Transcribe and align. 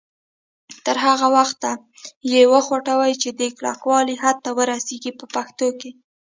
تر 0.85 0.95
هغه 1.05 1.27
وخته 1.37 1.69
یې 2.31 2.41
وخوټوئ 2.53 3.13
چې 3.21 3.29
د 3.39 3.41
کلکوالي 3.57 4.15
حد 4.23 4.37
ته 4.45 4.49
ورسیږي 4.57 5.11
په 5.19 5.25
پښتو 5.35 5.67
کې. 5.79 5.91